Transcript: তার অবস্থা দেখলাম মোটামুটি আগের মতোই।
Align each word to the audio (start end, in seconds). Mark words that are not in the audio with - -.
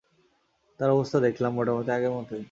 তার 0.79 0.89
অবস্থা 0.89 1.17
দেখলাম 1.19 1.51
মোটামুটি 1.53 1.89
আগের 1.91 2.11
মতোই। 2.11 2.39